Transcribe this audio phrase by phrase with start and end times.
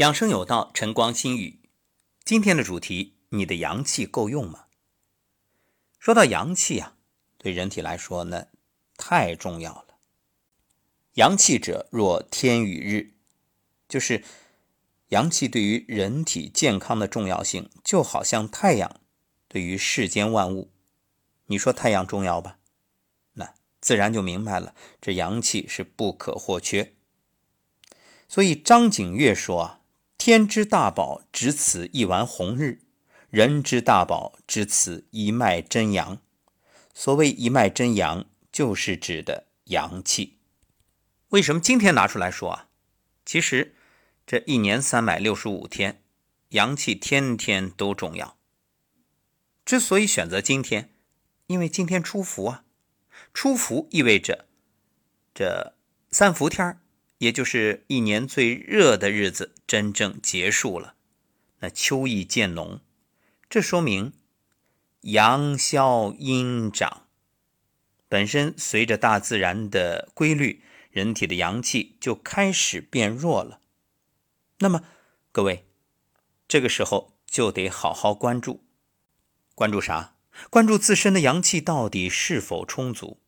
[0.00, 1.60] 养生有道，晨光心语。
[2.24, 4.64] 今天的主题：你的阳气够用吗？
[5.98, 6.96] 说到阳气啊，
[7.36, 8.46] 对人体来说呢，
[8.96, 9.98] 太重要了。
[11.16, 13.12] 阳气者，若天与日，
[13.90, 14.24] 就是
[15.08, 19.02] 阳气对于人体健康的重要性，就好像太阳
[19.48, 20.72] 对于世间万物。
[21.48, 22.56] 你说太阳重要吧？
[23.34, 26.94] 那自然就明白了，这阳气是不可或缺。
[28.26, 29.76] 所以张景岳说啊。
[30.20, 32.80] 天之大宝，只此一丸红日；
[33.30, 36.20] 人之大宝，只此一脉真阳。
[36.92, 40.36] 所谓一脉真阳，就是指的阳气。
[41.30, 42.68] 为什么今天拿出来说啊？
[43.24, 43.74] 其实
[44.26, 46.02] 这一年三百六十五天，
[46.50, 48.36] 阳气天天都重要。
[49.64, 50.92] 之所以选择今天，
[51.46, 52.64] 因为今天出伏啊，
[53.32, 54.44] 出伏意味着
[55.32, 55.72] 这
[56.10, 56.78] 三伏天儿。
[57.20, 60.94] 也就是一年最热的日子真正结束了，
[61.58, 62.80] 那秋意渐浓，
[63.50, 64.14] 这说明
[65.02, 67.06] 阳消阴长。
[68.08, 73.60] 本身随着大自然的规律，人体的阳气就开始变弱了。
[74.60, 74.82] 那么
[75.30, 75.66] 各位，
[76.48, 78.64] 这个时候就得好好关注，
[79.54, 80.16] 关注啥？
[80.48, 83.20] 关注自身的阳气到底是否充足，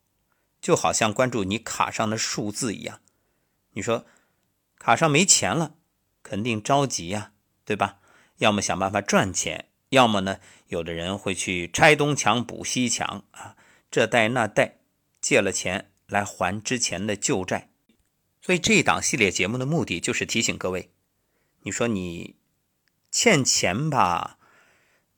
[0.62, 3.01] 就好像关注你卡上的数字一样。
[3.72, 4.06] 你说
[4.78, 5.74] 卡上没钱了，
[6.22, 7.32] 肯定着急呀，
[7.64, 7.98] 对吧？
[8.38, 13.56] 要么想办法赚钱，要么呢，有的人会去拆东墙补西墙啊，
[13.90, 14.78] 这贷那贷，
[15.20, 17.70] 借了钱来还之前的旧债。
[18.40, 20.90] 所以这一档系列节目的目的就是提醒各位：
[21.60, 22.34] 你说你
[23.10, 24.38] 欠钱吧，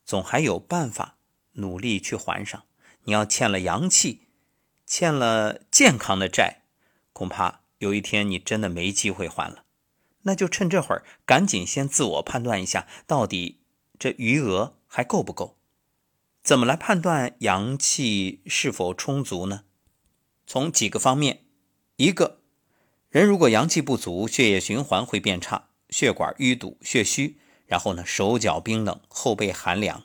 [0.05, 1.17] 总还有办法
[1.53, 2.65] 努力去还上。
[3.05, 4.29] 你要欠了阳气，
[4.85, 6.63] 欠了健康的债，
[7.13, 7.64] 恐怕。
[7.85, 9.65] 有一天你真的没机会还了，
[10.23, 13.61] 那就趁这会儿赶紧先自我判断一下，到底
[13.99, 15.59] 这余额还够不够？
[16.43, 19.65] 怎么来判断阳气是否充足呢？
[20.47, 21.45] 从几个方面，
[21.97, 22.41] 一个
[23.11, 27.37] 人如果阳气不足，血液循环会变差，血管淤堵、血虚，
[27.67, 30.05] 然后呢手脚冰冷、后背寒凉。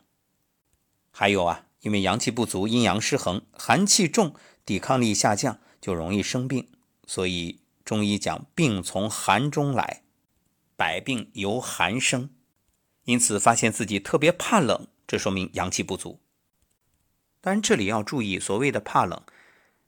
[1.12, 6.68] 还有啊，因为阳气不足，阴阳失衡，寒气重，抵抗力下降，就容易生病，
[7.08, 7.62] 所以。
[7.90, 10.04] 中医讲病从寒中来，
[10.76, 12.30] 百病由寒生，
[13.06, 16.20] 因此发现自己特别怕冷，这说明阳气不足。
[17.42, 19.20] 当然，这里要注意，所谓的怕冷，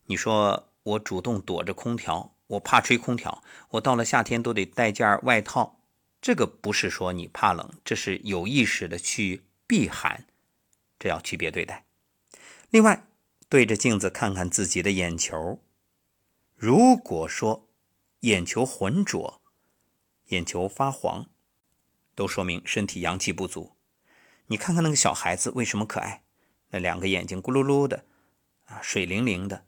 [0.05, 5.79] 你说我主动躲着空调，我怕吹空调，我到了夏天都得带件外套，
[6.19, 10.25] 这个不是说你怕冷，这是有意识的去避寒，
[10.97, 11.85] 这要区别对待。
[12.71, 13.05] 另外，
[13.47, 15.59] 对着镜子看看自己的眼球，
[16.55, 17.67] 如果说。
[18.21, 19.41] 眼球浑浊，
[20.27, 21.27] 眼球发黄，
[22.13, 23.75] 都说明身体阳气不足。
[24.47, 26.23] 你看看那个小孩子为什么可爱？
[26.69, 28.05] 那两个眼睛咕噜噜的，
[28.65, 29.65] 啊，水灵灵的，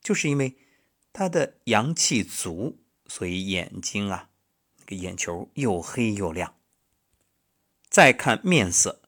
[0.00, 0.56] 就是因为
[1.12, 4.30] 他的阳气足，所以眼睛啊，
[4.78, 6.54] 那个眼球又黑又亮。
[7.88, 9.02] 再看面色，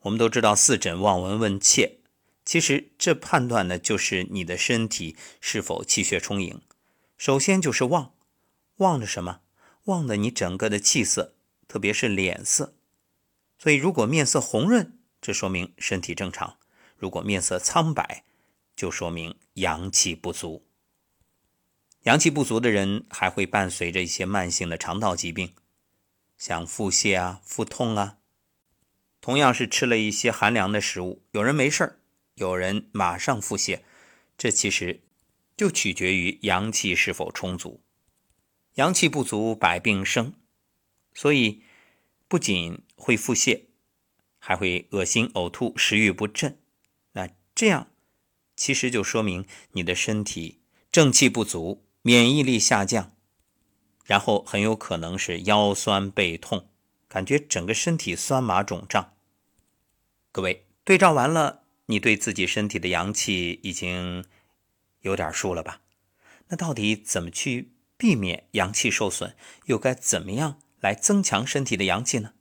[0.00, 1.98] 我们都知道四诊望闻问切，
[2.46, 6.62] 其实这判断呢，就是你的身体是否气血充盈。
[7.20, 8.14] 首先就是旺，
[8.76, 9.42] 旺的什么？
[9.84, 11.34] 旺的你整个的气色，
[11.68, 12.72] 特别是脸色。
[13.58, 16.56] 所以如果面色红润，这说明身体正常；
[16.96, 18.24] 如果面色苍白，
[18.74, 20.64] 就说明阳气不足。
[22.04, 25.52] 阳气不足的人还会伴随着一些慢性的肠道疾病，
[26.38, 28.16] 像腹泻啊、腹痛啊。
[29.20, 31.98] 同样是吃了一些寒凉的食物，有人没事儿，
[32.36, 33.80] 有人马上腹泻，
[34.38, 35.02] 这其实。
[35.60, 37.82] 就取决于阳气是否充足，
[38.76, 40.32] 阳气不足，百病生，
[41.12, 41.62] 所以
[42.28, 43.64] 不仅会腹泻，
[44.38, 46.58] 还会恶心、呕吐、食欲不振。
[47.12, 47.90] 那这样
[48.56, 53.14] 其实就说明你的身体正气不足，免疫力下降，
[54.06, 56.70] 然后很有可能是腰酸背痛，
[57.06, 59.12] 感觉整个身体酸麻肿胀。
[60.32, 64.24] 各位对照完了，你对自己身体的阳气已经。
[65.00, 65.80] 有点数了吧？
[66.48, 69.34] 那到底怎么去避免阳气受损？
[69.66, 72.32] 又该怎么样来增强身体的阳气呢？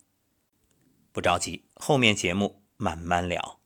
[1.12, 3.59] 不着急，后面节目慢慢聊。